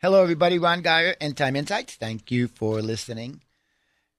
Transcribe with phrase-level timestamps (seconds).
[0.00, 0.60] Hello, everybody.
[0.60, 1.96] Ron Geyer, End Time Insights.
[1.96, 3.40] Thank you for listening.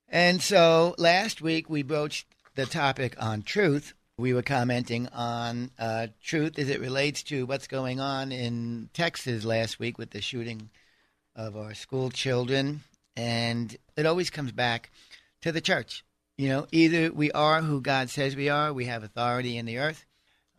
[0.09, 3.93] And so last week we broached the topic on truth.
[4.17, 9.45] We were commenting on uh, truth as it relates to what's going on in Texas
[9.45, 10.69] last week with the shooting
[11.33, 12.81] of our school children.
[13.15, 14.91] And it always comes back
[15.43, 16.03] to the church.
[16.37, 19.77] You know, either we are who God says we are, we have authority in the
[19.77, 20.03] earth.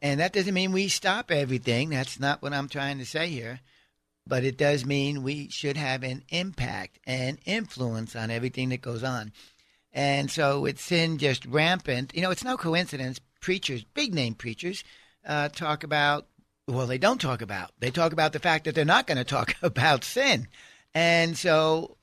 [0.00, 1.90] And that doesn't mean we stop everything.
[1.90, 3.60] That's not what I'm trying to say here
[4.26, 9.02] but it does mean we should have an impact and influence on everything that goes
[9.02, 9.32] on.
[9.92, 14.84] And so with sin just rampant, you know, it's no coincidence preachers, big name preachers,
[15.26, 16.26] uh, talk about,
[16.68, 19.24] well, they don't talk about, they talk about the fact that they're not going to
[19.24, 20.46] talk about sin.
[20.94, 21.96] And so,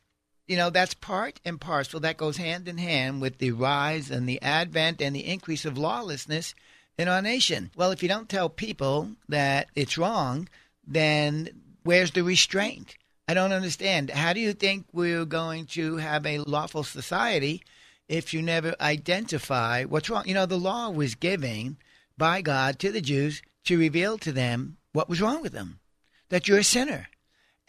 [0.48, 2.00] you know, that's part and parcel.
[2.00, 5.78] That goes hand in hand with the rise and the advent and the increase of
[5.78, 6.56] lawlessness
[6.98, 7.72] in our nation.
[7.76, 10.48] Well, if you don't tell people that it's wrong,
[10.86, 11.50] then
[11.88, 12.98] Where's the restraint?
[13.30, 14.10] I don't understand.
[14.10, 17.64] How do you think we're going to have a lawful society
[18.10, 20.28] if you never identify what's wrong?
[20.28, 21.78] You know, the law was given
[22.18, 25.80] by God to the Jews to reveal to them what was wrong with them,
[26.28, 27.08] that you're a sinner.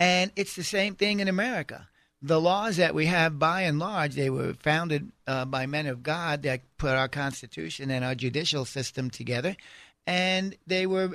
[0.01, 1.89] And it's the same thing in America.
[2.21, 6.03] The laws that we have, by and large, they were founded uh, by men of
[6.03, 9.57] God that put our Constitution and our judicial system together,
[10.09, 11.15] and they were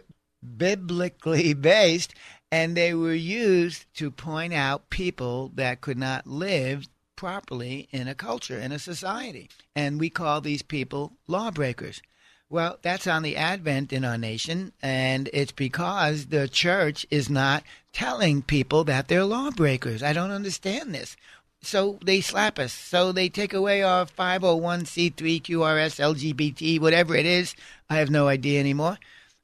[0.57, 2.13] biblically based
[2.53, 8.13] and they were used to point out people that could not live properly in a
[8.13, 9.49] culture, in a society.
[9.75, 12.03] And we call these people lawbreakers.
[12.51, 17.63] Well, that's on the advent in our nation, and it's because the church is not
[17.91, 20.03] telling people that they're lawbreakers.
[20.03, 21.17] I don't understand this.
[21.63, 22.71] So they slap us.
[22.71, 27.55] So they take away our 501c3, IRS, LGBT, whatever it is.
[27.89, 28.99] I have no idea anymore.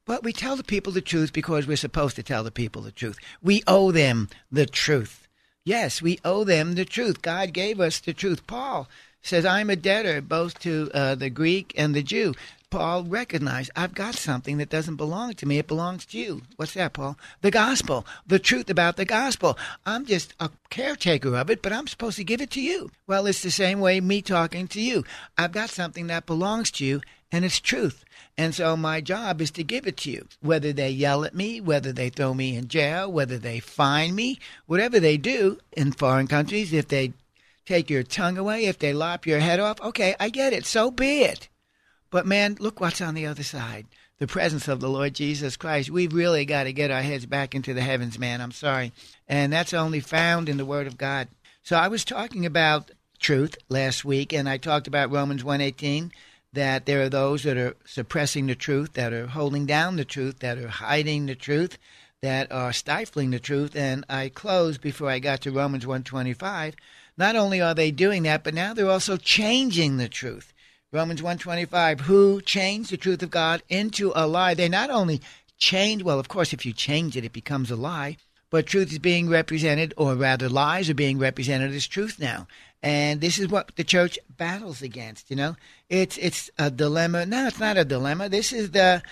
[0.10, 2.92] But we tell the people the truth because we're supposed to tell the people the
[2.92, 3.20] truth.
[3.44, 5.28] We owe them the truth.
[5.64, 7.22] Yes, we owe them the truth.
[7.22, 8.48] God gave us the truth.
[8.48, 8.90] Paul
[9.22, 12.34] says, I'm a debtor both to uh, the Greek and the Jew.
[12.72, 15.60] Paul recognized, I've got something that doesn't belong to me.
[15.60, 16.42] It belongs to you.
[16.56, 17.16] What's that, Paul?
[17.42, 19.60] The gospel, the truth about the gospel.
[19.86, 22.90] I'm just a caretaker of it, but I'm supposed to give it to you.
[23.06, 25.04] Well, it's the same way me talking to you.
[25.38, 28.04] I've got something that belongs to you, and it's truth.
[28.38, 30.28] And so my job is to give it to you.
[30.42, 34.40] Whether they yell at me, whether they throw me in jail, whether they fine me,
[34.66, 37.14] whatever they do in foreign countries, if they
[37.66, 40.66] take your tongue away, if they lop your head off, okay, I get it.
[40.66, 41.50] So be it.
[42.10, 43.86] But man, look what's on the other side.
[44.18, 45.90] The presence of the Lord Jesus Christ.
[45.90, 48.42] We've really got to get our heads back into the heavens, man.
[48.42, 48.92] I'm sorry.
[49.28, 51.28] And that's only found in the Word of God.
[51.62, 56.12] So I was talking about truth last week, and I talked about Romans 118
[56.54, 60.40] that there are those that are suppressing the truth, that are holding down the truth,
[60.40, 61.78] that are hiding the truth,
[62.22, 63.76] that are stifling the truth.
[63.76, 66.76] And I closed before I got to Romans 125.
[67.18, 70.54] Not only are they doing that, but now they're also changing the truth.
[70.92, 74.56] Romans 125, who changed the truth of God into a lie.
[74.56, 75.22] They not only
[75.58, 78.18] changed, well, of course, if you change it, it becomes a lie,
[78.50, 82.48] but truth is being represented, or rather, lies are being represented as truth now.
[82.82, 85.56] And this is what the church battles against, you know?
[85.90, 87.26] It's it's a dilemma.
[87.26, 88.30] No, it's not a dilemma.
[88.30, 89.04] This is the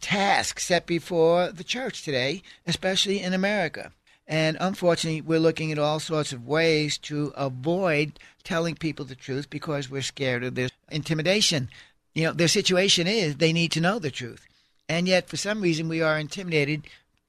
[0.00, 3.92] task set before the church today, especially in America.
[4.28, 9.50] And unfortunately, we're looking at all sorts of ways to avoid telling people the truth
[9.50, 11.68] because we're scared of this intimidation.
[12.14, 14.46] You know, their situation is they need to know the truth.
[14.88, 16.86] And yet, for some reason, we are intimidated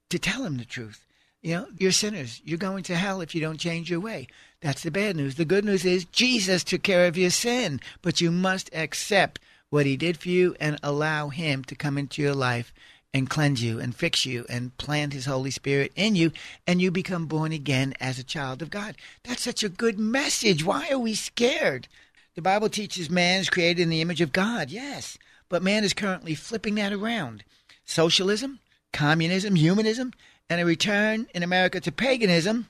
[0.09, 1.06] to tell them the truth.
[1.41, 2.41] You know, you're sinners.
[2.43, 4.27] You're going to hell if you don't change your way.
[4.61, 5.35] That's the bad news.
[5.35, 9.39] The good news is Jesus took care of your sin, but you must accept
[9.69, 12.73] what he did for you and allow him to come into your life
[13.13, 16.31] and cleanse you and fix you and plant his Holy Spirit in you
[16.65, 18.95] and you become born again as a child of God.
[19.23, 20.63] That's such a good message.
[20.63, 21.87] Why are we scared?
[22.35, 25.17] The Bible teaches man is created in the image of God, yes,
[25.49, 27.43] but man is currently flipping that around.
[27.85, 28.59] Socialism,
[28.93, 30.13] communism, humanism,
[30.49, 32.67] and a return in America to paganism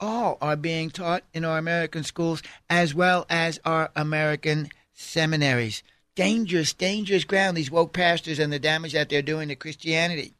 [0.00, 5.82] all are being taught in our American schools as well as our American seminaries.
[6.14, 10.34] Dangerous, dangerous ground, these woke pastors and the damage that they're doing to Christianity.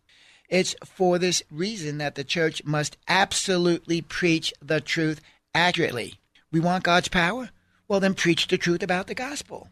[0.49, 5.21] It's for this reason that the church must absolutely preach the truth
[5.55, 6.15] accurately.
[6.51, 7.51] We want God's power?
[7.87, 9.69] Well, then preach the truth about the gospel.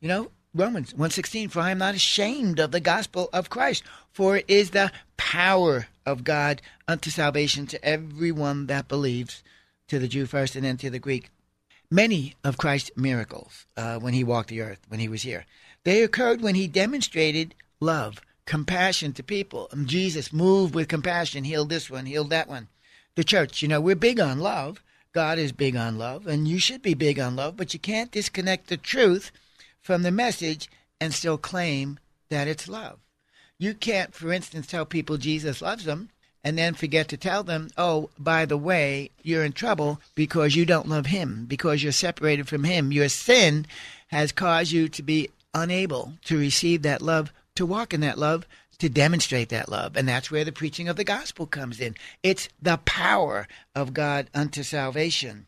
[0.00, 4.36] You know, Romans 1:16 for I am not ashamed of the gospel of Christ for
[4.36, 9.44] it is the power of God unto salvation to everyone that believes
[9.86, 11.30] to the Jew first and then to the Greek.
[11.88, 15.46] Many of Christ's miracles uh, when he walked the earth when he was here
[15.84, 19.68] they occurred when he demonstrated love compassion to people.
[19.70, 22.66] And Jesus moved with compassion healed this one healed that one.
[23.14, 24.82] The church you know we're big on love.
[25.12, 28.10] God is big on love and you should be big on love but you can't
[28.10, 29.30] disconnect the truth
[29.82, 30.68] from the message
[31.00, 31.98] and still claim
[32.28, 32.98] that it's love.
[33.58, 36.10] You can't, for instance, tell people Jesus loves them
[36.42, 40.64] and then forget to tell them, oh, by the way, you're in trouble because you
[40.64, 42.92] don't love him, because you're separated from him.
[42.92, 43.66] Your sin
[44.08, 48.46] has caused you to be unable to receive that love, to walk in that love,
[48.78, 49.96] to demonstrate that love.
[49.96, 51.94] And that's where the preaching of the gospel comes in.
[52.22, 55.46] It's the power of God unto salvation.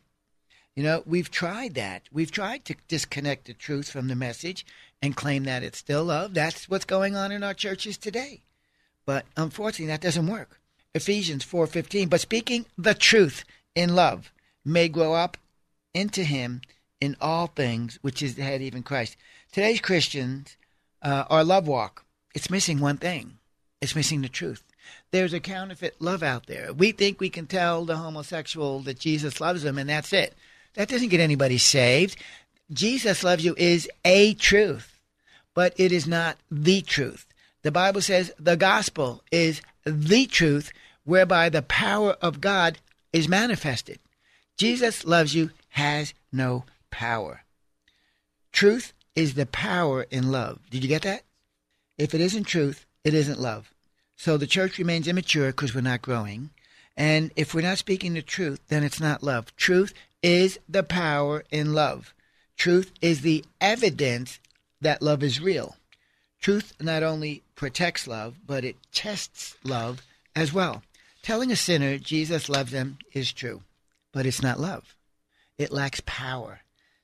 [0.75, 2.03] You know, we've tried that.
[2.11, 4.65] We've tried to disconnect the truth from the message
[5.01, 6.33] and claim that it's still love.
[6.33, 8.41] That's what's going on in our churches today.
[9.05, 10.59] But unfortunately, that doesn't work.
[10.95, 13.43] Ephesians 4:15, but speaking the truth
[13.75, 14.31] in love
[14.63, 15.37] may grow up
[15.93, 16.61] into him
[17.01, 19.17] in all things, which is the head even Christ.
[19.51, 20.55] Today's Christians,
[21.01, 23.37] uh, our love walk, it's missing one thing.
[23.81, 24.63] It's missing the truth.
[25.11, 26.73] There's a counterfeit love out there.
[26.73, 30.33] We think we can tell the homosexual that Jesus loves them, and that's it.
[30.75, 32.17] That doesn't get anybody saved.
[32.71, 34.99] Jesus loves you is a truth,
[35.53, 37.25] but it is not the truth.
[37.61, 40.71] The Bible says the gospel is the truth
[41.03, 42.79] whereby the power of God
[43.11, 43.99] is manifested.
[44.57, 47.43] Jesus loves you has no power.
[48.51, 50.59] Truth is the power in love.
[50.69, 51.23] Did you get that?
[51.97, 53.73] If it isn't truth, it isn't love.
[54.15, 56.49] So the church remains immature because we're not growing.
[56.95, 59.55] And if we're not speaking the truth, then it's not love.
[59.55, 62.13] Truth is the power in love.
[62.55, 64.39] Truth is the evidence
[64.79, 65.77] that love is real.
[66.39, 70.01] Truth not only protects love, but it tests love
[70.35, 70.83] as well.
[71.21, 73.61] Telling a sinner Jesus loves them is true,
[74.11, 74.95] but it's not love.
[75.57, 76.59] It lacks power.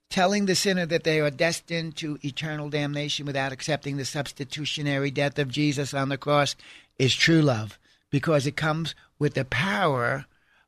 [0.10, 5.38] Telling the sinner that they are destined to eternal damnation without accepting the substitutionary death
[5.40, 6.56] of Jesus on the cross
[6.98, 7.80] is true love
[8.10, 10.26] because it comes with the power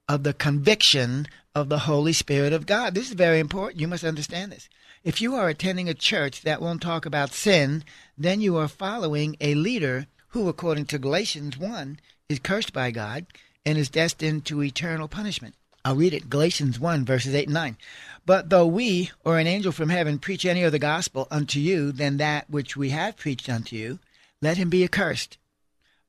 [0.08, 2.94] of the conviction of the Holy Spirit of God.
[2.94, 3.80] This is very important.
[3.80, 4.70] You must understand this.
[5.04, 7.84] If you are attending a church that won't talk about sin,
[8.18, 12.00] then you are following a leader who, according to Galatians 1,
[12.30, 13.26] is cursed by God
[13.66, 15.56] and is destined to eternal punishment.
[15.84, 17.78] I'll read it Galatians 1, verses 8 and 9.
[18.26, 22.18] But though we or an angel from heaven preach any other gospel unto you than
[22.18, 24.00] that which we have preached unto you,
[24.42, 25.38] let him be accursed.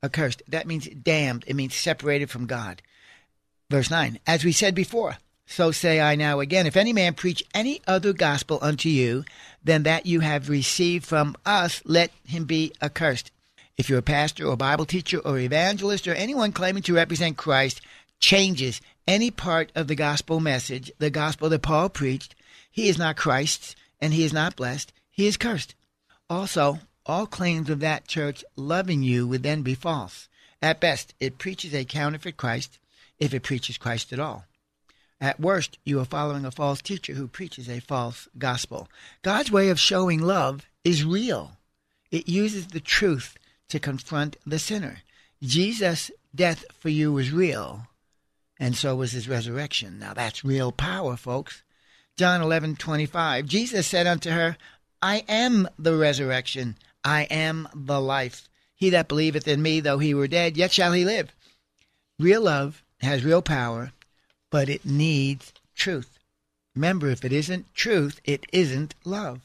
[0.02, 0.42] Accursed.
[0.48, 1.44] That means damned.
[1.46, 2.82] It means separated from God.
[3.70, 7.42] Verse 9 As we said before, so say I now again, if any man preach
[7.54, 9.24] any other gospel unto you
[9.62, 13.30] than that you have received from us, let him be accursed.
[13.76, 17.80] If you're a pastor or Bible teacher or evangelist or anyone claiming to represent Christ
[18.20, 22.34] changes any part of the gospel message, the gospel that Paul preached,
[22.70, 24.92] he is not Christ's and he is not blessed.
[25.10, 25.74] He is cursed.
[26.28, 30.28] Also, all claims of that church loving you would then be false.
[30.60, 32.78] At best, it preaches a counterfeit Christ
[33.18, 34.44] if it preaches Christ at all.
[35.20, 38.88] At worst, you are following a false teacher who preaches a false gospel.
[39.22, 41.58] God's way of showing love is real.
[42.10, 43.36] It uses the truth
[43.68, 44.98] to confront the sinner.
[45.42, 47.86] Jesus' death for you was real,
[48.58, 49.98] and so was his resurrection.
[49.98, 51.62] Now that's real power, folks.
[52.16, 53.46] John 11:25.
[53.46, 54.56] Jesus said unto her,
[55.00, 58.48] I am the resurrection, I am the life.
[58.74, 61.32] He that believeth in me, though he were dead, yet shall he live.
[62.18, 63.92] Real love has real power,
[64.50, 66.18] but it needs truth.
[66.74, 69.40] Remember, if it isn't truth, it isn't love.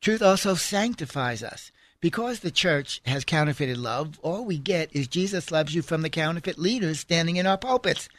[0.00, 1.70] Truth also sanctifies us.
[2.00, 6.10] Because the church has counterfeited love, all we get is Jesus loves you from the
[6.10, 8.10] counterfeit leaders standing in our pulpits.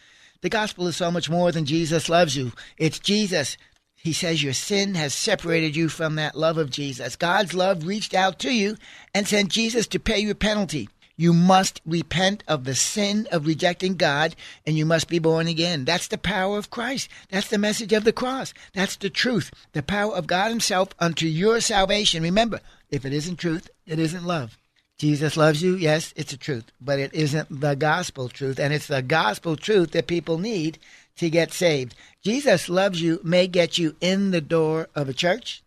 [0.42, 2.52] The gospel is so much more than Jesus loves you.
[2.78, 3.58] It's Jesus.
[4.06, 7.16] He says your sin has separated you from that love of Jesus.
[7.16, 8.78] God's love reached out to you
[9.16, 10.90] and sent Jesus to pay your penalty.
[11.18, 15.86] You must repent of the sin of rejecting God and you must be born again.
[15.86, 17.10] That's the power of Christ.
[17.30, 18.54] That's the message of the cross.
[18.74, 19.50] That's the truth.
[19.74, 22.22] The power of God Himself unto your salvation.
[22.22, 22.60] Remember,
[22.92, 24.56] if it isn't truth, it isn't love.
[25.00, 28.88] Jesus loves you, yes, it's a truth, but it isn't the gospel truth, and it's
[28.88, 30.80] the gospel truth that people need
[31.18, 31.96] to get saved.
[32.24, 35.64] Jesus loves you may get you in the door of a church,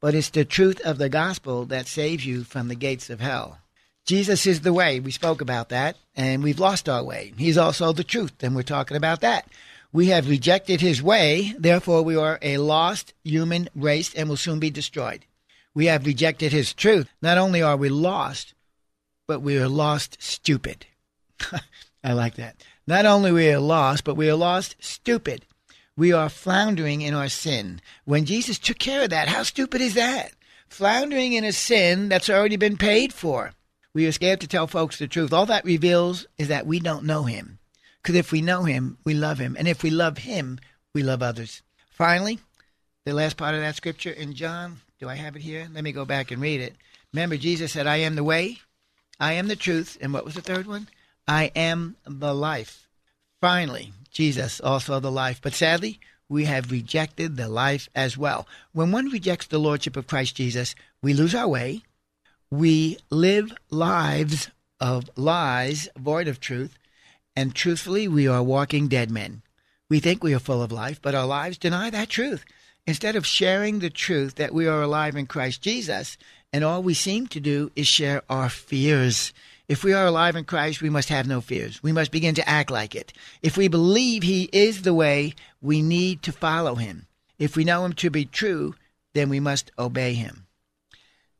[0.00, 3.58] but it's the truth of the gospel that saves you from the gates of hell.
[4.06, 4.98] Jesus is the way.
[4.98, 7.32] We spoke about that, and we've lost our way.
[7.36, 9.46] He's also the truth, and we're talking about that.
[9.92, 14.60] We have rejected his way, therefore, we are a lost human race and will soon
[14.60, 15.24] be destroyed.
[15.74, 17.08] We have rejected his truth.
[17.20, 18.54] Not only are we lost,
[19.26, 20.86] but we are lost stupid.
[22.02, 22.56] I like that.
[22.86, 25.44] Not only we are lost, but we are lost stupid.
[25.96, 27.80] We are floundering in our sin.
[28.04, 30.32] When Jesus took care of that, how stupid is that?
[30.68, 33.52] Floundering in a sin that's already been paid for.
[33.92, 35.32] We are scared to tell folks the truth.
[35.32, 37.58] All that reveals is that we don't know him.
[38.02, 39.56] Because if we know him, we love him.
[39.58, 40.58] And if we love him,
[40.94, 41.62] we love others.
[41.90, 42.38] Finally,
[43.04, 45.68] the last part of that scripture in John, do I have it here?
[45.72, 46.76] Let me go back and read it.
[47.12, 48.58] Remember, Jesus said, I am the way,
[49.18, 49.98] I am the truth.
[50.00, 50.88] And what was the third one?
[51.30, 52.88] I am the life.
[53.40, 55.40] Finally, Jesus, also the life.
[55.40, 58.48] But sadly, we have rejected the life as well.
[58.72, 61.82] When one rejects the Lordship of Christ Jesus, we lose our way,
[62.50, 66.76] we live lives of lies, void of truth,
[67.36, 69.42] and truthfully, we are walking dead men.
[69.88, 72.44] We think we are full of life, but our lives deny that truth.
[72.88, 76.18] Instead of sharing the truth that we are alive in Christ Jesus,
[76.52, 79.32] and all we seem to do is share our fears.
[79.70, 81.80] If we are alive in Christ, we must have no fears.
[81.80, 83.12] We must begin to act like it.
[83.40, 87.06] If we believe He is the way, we need to follow Him.
[87.38, 88.74] If we know Him to be true,
[89.14, 90.46] then we must obey Him.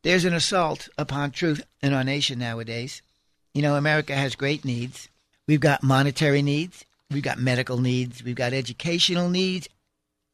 [0.04, 3.02] There's an assault upon truth in our nation nowadays.
[3.52, 5.08] You know, America has great needs.
[5.48, 9.68] We've got monetary needs, we've got medical needs, we've got educational needs,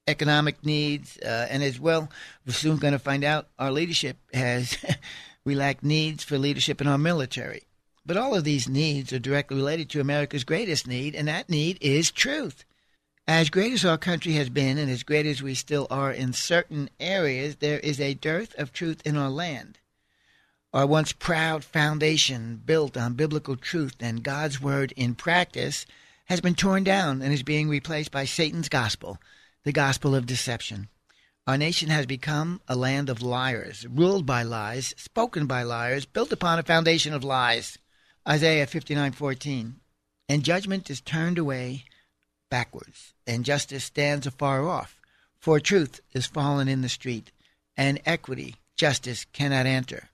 [0.06, 2.10] economic needs, uh, and as well,
[2.46, 4.76] we're soon going to find out our leadership has,
[5.46, 7.62] we lack needs for leadership in our military.
[8.06, 11.76] But all of these needs are directly related to America's greatest need, and that need
[11.80, 12.64] is truth.
[13.26, 16.32] As great as our country has been, and as great as we still are in
[16.32, 19.80] certain areas, there is a dearth of truth in our land.
[20.72, 25.84] Our once proud foundation, built on biblical truth and God's word in practice,
[26.26, 29.18] has been torn down and is being replaced by Satan's gospel,
[29.64, 30.86] the gospel of deception.
[31.44, 36.30] Our nation has become a land of liars, ruled by lies, spoken by liars, built
[36.30, 37.78] upon a foundation of lies.
[38.28, 39.76] Isaiah 59:14.
[40.28, 41.84] And judgment is turned away
[42.50, 45.00] backwards, and justice stands afar off.
[45.38, 47.30] For truth is fallen in the street,
[47.76, 50.08] and equity, justice cannot enter.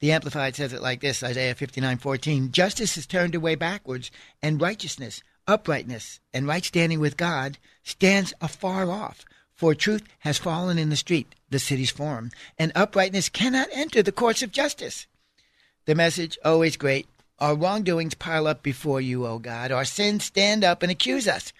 [0.00, 4.10] The Amplified says it like this Isaiah 59:14 Justice is turned away backwards,
[4.42, 9.24] and righteousness, uprightness, and right standing with God stands afar off.
[9.54, 14.12] For truth has fallen in the street, the city's forum, and uprightness cannot enter the
[14.12, 15.06] courts of justice.
[15.86, 17.06] The message, oh, always great.
[17.40, 19.72] Our wrongdoings pile up before you, O God.
[19.72, 21.52] Our sins stand up and accuse us.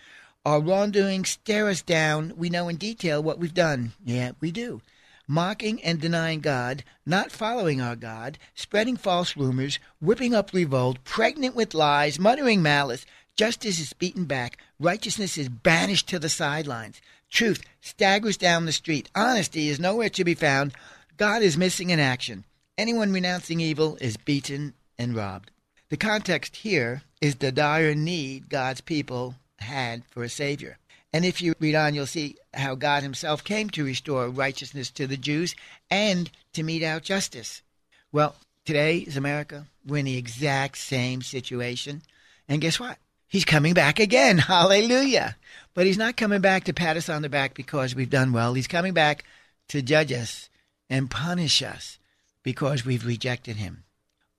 [0.47, 2.33] Our wrongdoings stare us down.
[2.37, 3.93] We know in detail what we've done.
[4.05, 4.83] Yeah, we do.
[5.27, 11.57] Mocking and denying God, not following our God, spreading false rumors, whipping up revolt, pregnant
[11.57, 13.05] with lies, muttering malice.
[13.35, 14.59] Justice is beaten back.
[14.79, 17.01] Righteousness is banished to the sidelines.
[17.31, 19.11] Truth staggers down the street.
[19.15, 20.73] Honesty is nowhere to be found.
[21.17, 22.45] God is missing in action.
[22.79, 25.51] Anyone renouncing evil is beaten and robbed.
[25.91, 30.79] The context here is the dire need God's people had for a Savior.
[31.13, 35.07] And if you read on, you'll see how God Himself came to restore righteousness to
[35.07, 35.55] the Jews
[35.91, 37.63] and to mete out justice.
[38.11, 39.67] Well, today is America.
[39.87, 42.03] We're in the exact same situation.
[42.49, 42.99] And guess what?
[43.29, 44.39] He's coming back again.
[44.39, 45.37] Hallelujah.
[45.75, 48.55] But He's not coming back to pat us on the back because we've done well.
[48.55, 49.25] He's coming back
[49.69, 50.49] to judge us
[50.91, 51.99] and punish us
[52.43, 53.85] because we've rejected Him.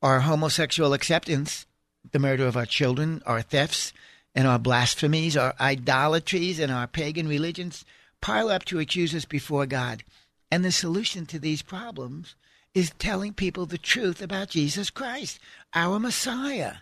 [0.06, 1.66] Our homosexual acceptance,
[2.12, 3.92] the murder of our children, our thefts,
[4.36, 7.84] and our blasphemies, our idolatries, and our pagan religions
[8.22, 10.04] pile up to accuse us before God.
[10.52, 12.36] And the solution to these problems
[12.76, 15.40] is telling people the truth about Jesus Christ,
[15.74, 16.76] our Messiah.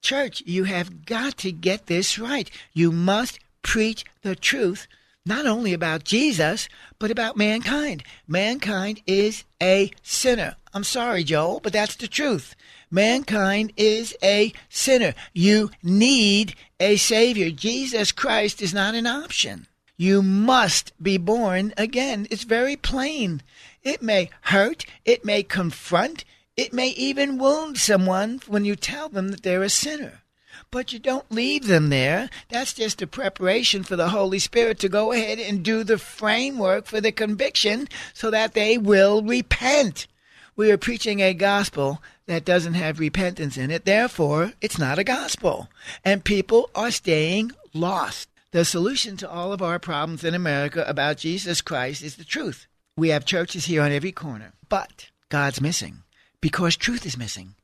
[0.00, 2.50] Church, you have got to get this right.
[2.72, 4.88] You must preach the truth,
[5.26, 6.68] not only about Jesus,
[6.98, 8.04] but about mankind.
[8.26, 10.56] Mankind is a sinner.
[10.72, 12.54] I'm sorry, Joel, but that's the truth.
[12.90, 15.14] Mankind is a sinner.
[15.34, 17.50] You need a Savior.
[17.50, 19.66] Jesus Christ is not an option.
[19.96, 22.28] You must be born again.
[22.30, 23.42] It's very plain.
[23.82, 26.24] It may hurt, it may confront,
[26.56, 30.22] It may even wound someone when you tell them that they're a sinner.
[30.70, 32.30] But you don't leave them there.
[32.48, 36.86] That's just a preparation for the Holy Spirit to go ahead and do the framework
[36.86, 40.06] for the conviction so that they will repent.
[40.56, 43.84] We are preaching a gospel that doesn't have repentance in it.
[43.84, 45.68] Therefore, it's not a gospel.
[46.04, 48.28] And people are staying lost.
[48.52, 52.66] The solution to all of our problems in America about Jesus Christ is the truth.
[52.96, 56.04] We have churches here on every corner, but God's missing
[56.40, 57.54] because truth is missing.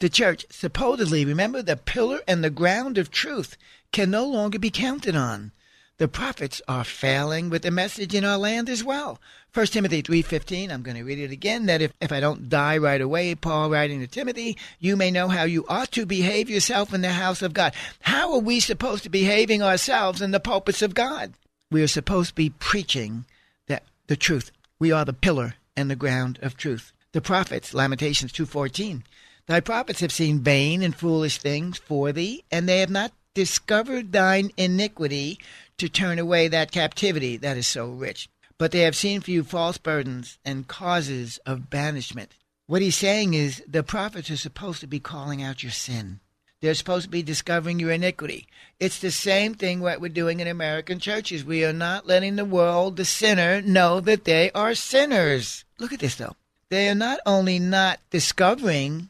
[0.00, 3.58] The church, supposedly, remember, the pillar and the ground of truth,
[3.92, 5.52] can no longer be counted on.
[5.98, 9.20] The prophets are failing with the message in our land as well.
[9.52, 12.78] 1 Timothy 3.15, I'm going to read it again, that if, if I don't die
[12.78, 16.94] right away, Paul writing to Timothy, you may know how you ought to behave yourself
[16.94, 17.74] in the house of God.
[18.00, 21.34] How are we supposed to be behaving ourselves in the pulpits of God?
[21.70, 23.26] We are supposed to be preaching
[23.66, 24.50] that the truth.
[24.78, 26.94] We are the pillar and the ground of truth.
[27.12, 29.02] The prophets, Lamentations 2.14,
[29.46, 34.12] Thy prophets have seen vain and foolish things for thee, and they have not discovered
[34.12, 35.38] thine iniquity
[35.78, 38.28] to turn away that captivity that is so rich.
[38.58, 42.32] But they have seen for you false burdens and causes of banishment.
[42.66, 46.20] What he's saying is the prophets are supposed to be calling out your sin.
[46.60, 48.46] They're supposed to be discovering your iniquity.
[48.78, 51.42] It's the same thing what we're doing in American churches.
[51.42, 55.64] We are not letting the world, the sinner, know that they are sinners.
[55.78, 56.36] Look at this, though.
[56.68, 59.08] They are not only not discovering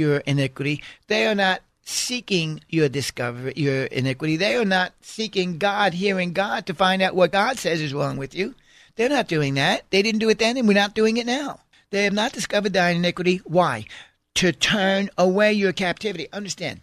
[0.00, 4.36] your iniquity, they are not seeking your discovery, your iniquity.
[4.36, 8.16] They are not seeking God, hearing God to find out what God says is wrong
[8.16, 8.54] with you.
[8.96, 9.84] They're not doing that.
[9.90, 11.60] They didn't do it then, and we're not doing it now.
[11.90, 13.40] They have not discovered thine iniquity.
[13.44, 13.86] Why?
[14.36, 16.28] To turn away your captivity.
[16.32, 16.80] Understand,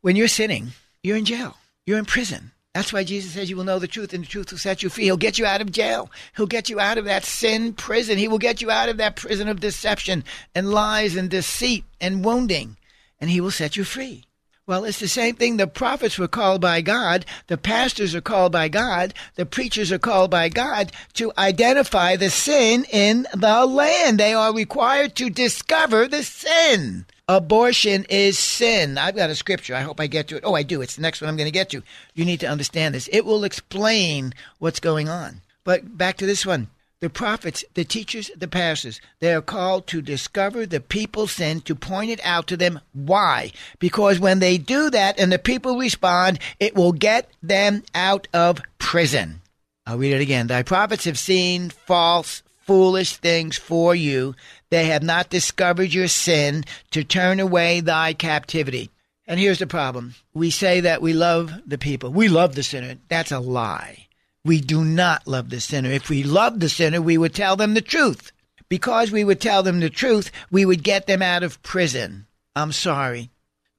[0.00, 0.68] when you're sinning,
[1.02, 1.56] you're in jail.
[1.86, 2.52] You're in prison.
[2.78, 4.88] That's why Jesus says you will know the truth and the truth will set you
[4.88, 5.02] free.
[5.02, 6.12] He'll get you out of jail.
[6.36, 8.18] He'll get you out of that sin prison.
[8.18, 10.22] He will get you out of that prison of deception
[10.54, 12.76] and lies and deceit and wounding.
[13.20, 14.26] And he will set you free.
[14.64, 15.56] Well, it's the same thing.
[15.56, 17.26] The prophets were called by God.
[17.48, 19.12] The pastors are called by God.
[19.34, 24.18] The preachers are called by God to identify the sin in the land.
[24.18, 27.06] They are required to discover the sin.
[27.28, 28.96] Abortion is sin.
[28.96, 29.74] I've got a scripture.
[29.74, 30.44] I hope I get to it.
[30.46, 30.80] Oh, I do.
[30.80, 31.82] It's the next one I'm going to get to.
[32.14, 33.08] You need to understand this.
[33.12, 35.42] It will explain what's going on.
[35.62, 36.68] But back to this one
[37.00, 41.74] the prophets, the teachers, the pastors, they are called to discover the people's sin, to
[41.74, 42.80] point it out to them.
[42.92, 43.52] Why?
[43.78, 48.62] Because when they do that and the people respond, it will get them out of
[48.78, 49.42] prison.
[49.86, 50.48] I'll read it again.
[50.48, 54.34] Thy prophets have seen false, foolish things for you.
[54.70, 58.90] They have not discovered your sin to turn away thy captivity.
[59.26, 60.14] And here's the problem.
[60.34, 62.10] We say that we love the people.
[62.10, 62.96] We love the sinner.
[63.08, 64.06] That's a lie.
[64.44, 65.90] We do not love the sinner.
[65.90, 68.32] If we loved the sinner, we would tell them the truth.
[68.68, 72.26] Because we would tell them the truth, we would get them out of prison.
[72.54, 73.30] I'm sorry.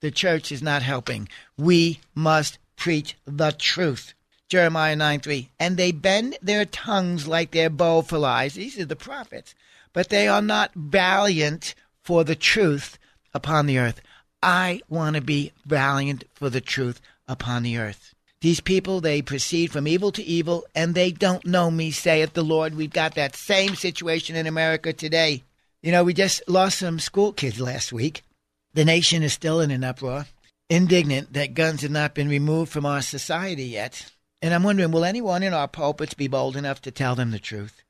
[0.02, 1.28] The church is not helping.
[1.58, 4.14] We must preach the truth.
[4.48, 5.50] Jeremiah 9 3.
[5.60, 8.54] And they bend their tongues like their bow for lies.
[8.54, 9.54] These are the prophets.
[9.94, 12.98] But they are not valiant for the truth
[13.34, 14.02] upon the earth.
[14.42, 18.14] I want to be valiant for the truth upon the earth.
[18.42, 22.44] These people, they proceed from evil to evil, and they don't know me, saith the
[22.44, 22.74] Lord.
[22.74, 25.44] We've got that same situation in America today.
[25.84, 28.24] You know, we just lost some school kids last week.
[28.74, 30.28] The nation is still in an uproar,
[30.70, 34.10] indignant that guns have not been removed from our society yet.
[34.42, 37.40] And I'm wondering, will anyone in our pulpits be bold enough to tell them the
[37.40, 37.82] truth?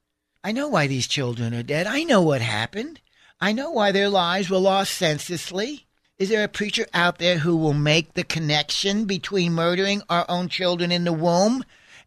[0.42, 1.86] I know why these children are dead.
[1.86, 3.02] I know what happened.
[3.42, 5.86] I know why their lives were lost senselessly.
[6.18, 10.48] Is there a preacher out there who will make the connection between murdering our own
[10.48, 11.64] children in the womb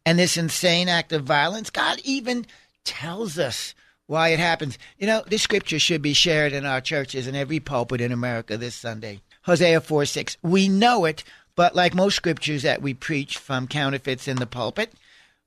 [0.07, 1.69] and this insane act of violence?
[1.69, 2.47] God even
[2.85, 3.75] tells us
[4.07, 4.79] why it happens.
[4.99, 8.57] You know, this scripture should be shared in our churches and every pulpit in America
[8.57, 9.21] this Sunday.
[9.43, 10.39] Hosea 4 6.
[10.43, 11.23] We know it,
[11.55, 14.93] but like most scriptures that we preach from counterfeits in the pulpit,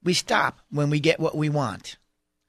[0.03, 1.97] we stop when we get what we want.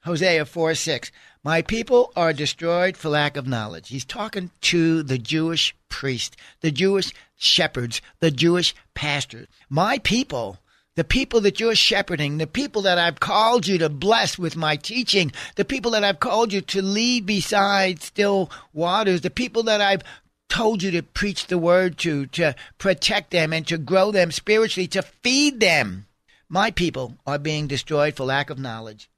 [0.07, 1.11] Hosea 4 6.
[1.43, 3.89] My people are destroyed for lack of knowledge.
[3.89, 9.47] He's talking to the Jewish priest, the Jewish shepherds, the Jewish pastors.
[9.69, 10.59] My people,
[10.95, 14.77] the people that you're shepherding, the people that I've called you to bless with my
[14.77, 19.81] teaching, the people that I've called you to lead beside still waters, the people that
[19.81, 20.03] I've
[20.47, 24.87] told you to preach the word to, to protect them and to grow them spiritually,
[24.87, 26.05] to feed them.
[26.47, 29.09] My people are being destroyed for lack of knowledge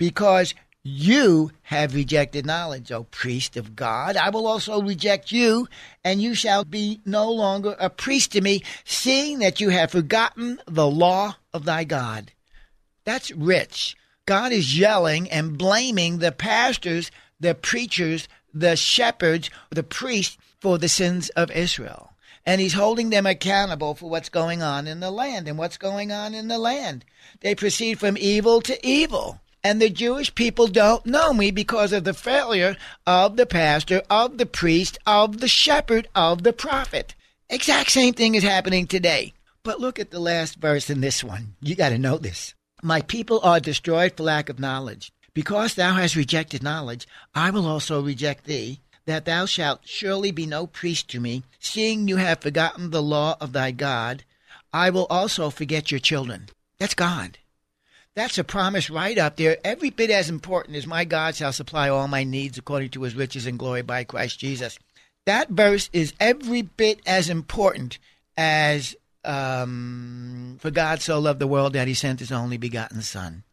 [0.00, 4.16] because you have rejected knowledge, O priest of God.
[4.16, 5.68] I will also reject you,
[6.02, 10.58] and you shall be no longer a priest to me, seeing that you have forgotten
[10.66, 12.32] the law of thy God.
[13.04, 13.94] That's rich.
[14.24, 20.88] God is yelling and blaming the pastors, the preachers, the shepherds, the priests, for the
[20.88, 22.12] sins of Israel.
[22.46, 25.46] And he's holding them accountable for what's going on in the land.
[25.46, 27.04] And what's going on in the land?
[27.40, 29.40] They proceed from evil to evil.
[29.62, 34.38] And the Jewish people don't know me because of the failure of the pastor, of
[34.38, 37.14] the priest, of the shepherd, of the prophet.
[37.50, 39.34] Exact same thing is happening today.
[39.62, 41.54] But look at the last verse in this one.
[41.60, 42.54] You got to know this.
[42.82, 45.12] My people are destroyed for lack of knowledge.
[45.34, 50.46] Because thou hast rejected knowledge, I will also reject thee, that thou shalt surely be
[50.46, 54.24] no priest to me, seeing you have forgotten the law of thy God.
[54.72, 56.48] I will also forget your children.
[56.78, 57.38] That's God.
[58.16, 61.88] That's a promise right up there, every bit as important as my God shall supply
[61.88, 64.78] all my needs according to his riches and glory by Christ Jesus.
[65.26, 67.98] That verse is every bit as important
[68.36, 73.44] as um, for God so loved the world that he sent his only begotten Son.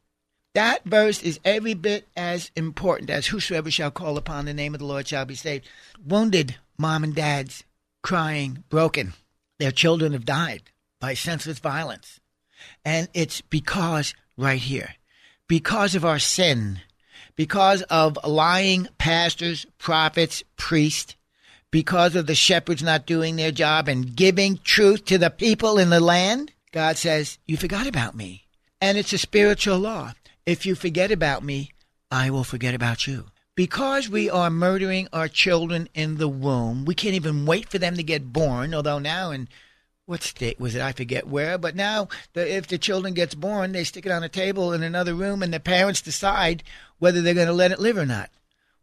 [0.55, 4.79] That verse is every bit as important as whosoever shall call upon the name of
[4.79, 5.67] the Lord shall be saved.
[6.03, 7.63] Wounded mom and dads,
[8.01, 9.13] crying, broken.
[9.59, 10.63] Their children have died
[10.99, 12.19] by senseless violence.
[12.83, 14.95] And it's because right here.
[15.47, 16.81] Because of our sin,
[17.35, 21.15] because of lying pastors, prophets, priests,
[21.71, 25.89] because of the shepherds not doing their job and giving truth to the people in
[25.89, 28.45] the land, God says, You forgot about me.
[28.79, 30.13] And it's a spiritual law.
[30.45, 31.71] If you forget about me,
[32.09, 33.25] I will forget about you.
[33.55, 37.95] Because we are murdering our children in the womb, we can't even wait for them
[37.95, 39.49] to get born, although now in
[40.07, 40.81] what state was it?
[40.81, 41.57] I forget where.
[41.57, 44.81] But now, the, if the children gets born, they stick it on a table in
[44.81, 46.63] another room, and the parents decide
[46.97, 48.29] whether they're going to let it live or not.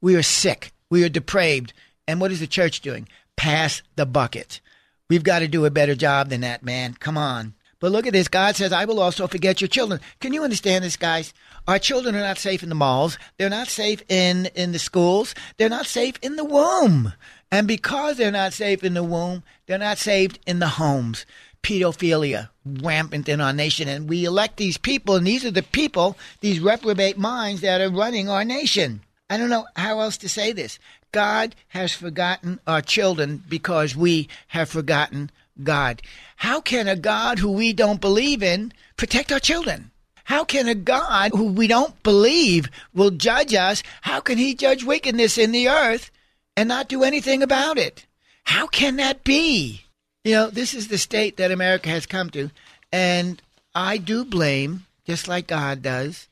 [0.02, 0.72] We are sick.
[0.90, 1.72] We are depraved.
[2.06, 3.08] And what is the church doing?
[3.36, 4.60] Pass the bucket.
[5.08, 6.94] We've got to do a better job than that, man.
[7.00, 7.54] Come on.
[7.80, 8.28] But look at this.
[8.28, 10.00] God says, I will also forget your children.
[10.20, 11.32] Can you understand this, guys?
[11.66, 13.18] Our children are not safe in the malls.
[13.38, 15.34] They're not safe in, in the schools.
[15.56, 17.14] They're not safe in the womb.
[17.54, 21.24] And because they're not safe in the womb, they're not saved in the homes.
[21.62, 23.86] Pedophilia rampant in our nation.
[23.86, 27.90] And we elect these people, and these are the people, these reprobate minds that are
[27.90, 29.02] running our nation.
[29.30, 30.80] I don't know how else to say this.
[31.12, 35.30] God has forgotten our children because we have forgotten
[35.62, 36.02] God.
[36.34, 39.92] How can a God who we don't believe in protect our children?
[40.24, 43.84] How can a God who we don't believe will judge us?
[44.00, 46.10] How can he judge wickedness in the earth
[46.56, 48.06] and not do anything about it.
[48.44, 49.82] How can that be?
[50.24, 52.50] You know, this is the state that America has come to.
[52.92, 53.40] And
[53.74, 56.28] I do blame, just like God does,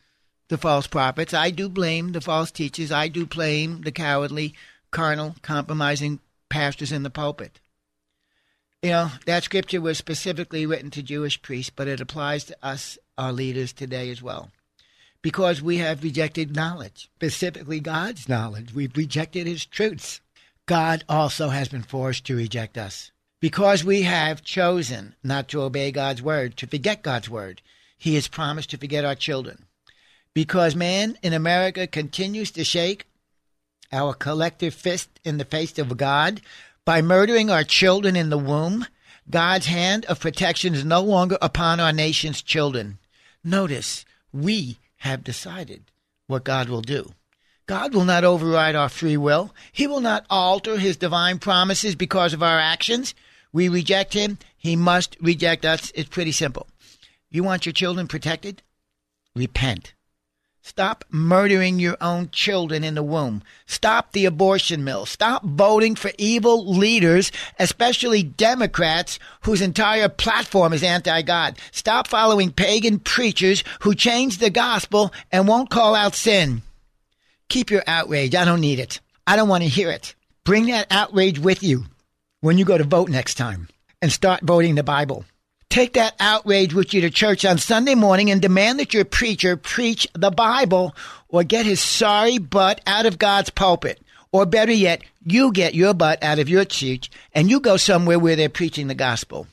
[0.48, 1.34] the false prophets.
[1.34, 2.92] I do blame the false teachers.
[2.92, 4.54] I do blame the cowardly,
[4.90, 7.60] carnal, compromising pastors in the pulpit.
[8.82, 12.98] You know, that scripture was specifically written to Jewish priests, but it applies to us,
[13.16, 14.50] our leaders, today as well
[15.22, 18.74] because we have rejected knowledge, specifically God's knowledge.
[18.74, 20.20] We've rejected His truths.
[20.66, 25.90] God also has been forced to reject us because we have chosen not to obey
[25.90, 27.60] God's word, to forget God's word.
[27.98, 29.66] He has promised to forget our children.
[30.34, 33.06] Because man in America continues to shake
[33.92, 36.40] our collective fist in the face of God
[36.84, 38.86] by murdering our children in the womb,
[39.28, 42.98] God's hand of protection is no longer upon our nation's children.
[43.44, 45.82] Notice, we have decided
[46.28, 47.10] what God will do.
[47.66, 49.52] God will not override our free will.
[49.72, 53.12] He will not alter his divine promises because of our actions.
[53.52, 54.38] We reject him.
[54.56, 55.90] He must reject us.
[55.96, 56.68] It's pretty simple.
[57.30, 58.62] You want your children protected?
[59.34, 59.94] Repent.
[60.64, 63.42] Stop murdering your own children in the womb.
[63.66, 65.06] Stop the abortion mill.
[65.06, 71.58] Stop voting for evil leaders, especially Democrats whose entire platform is anti God.
[71.72, 76.62] Stop following pagan preachers who change the gospel and won't call out sin.
[77.48, 78.36] Keep your outrage.
[78.36, 79.00] I don't need it.
[79.26, 80.14] I don't want to hear it.
[80.44, 81.86] Bring that outrage with you
[82.40, 83.68] when you go to vote next time
[84.00, 85.24] and start voting the Bible.
[85.72, 89.56] Take that outrage with you to church on Sunday morning and demand that your preacher
[89.56, 90.94] preach the Bible
[91.30, 93.98] or get his sorry butt out of God's pulpit.
[94.32, 98.18] Or better yet, you get your butt out of your church and you go somewhere
[98.18, 99.46] where they're preaching the gospel.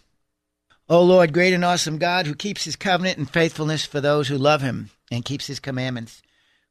[0.90, 4.38] O Lord, great and awesome God who keeps his covenant and faithfulness for those who
[4.38, 6.22] love him and keeps his commandments.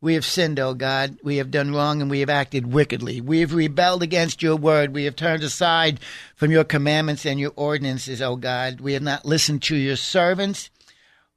[0.00, 1.18] We have sinned, O God.
[1.24, 3.20] We have done wrong and we have acted wickedly.
[3.20, 4.94] We have rebelled against your word.
[4.94, 5.98] We have turned aside
[6.36, 8.80] from your commandments and your ordinances, O God.
[8.80, 10.70] We have not listened to your servants.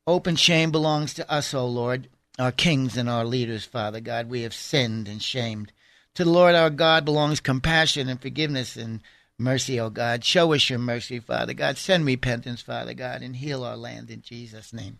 [0.05, 4.29] Open shame belongs to us, O Lord, our kings and our leaders, Father God.
[4.29, 5.71] We have sinned and shamed.
[6.15, 9.01] To the Lord our God belongs compassion and forgiveness and
[9.39, 10.23] mercy, O God.
[10.23, 11.77] Show us your mercy, Father God.
[11.77, 14.99] Send repentance, Father God, and heal our land in Jesus' name.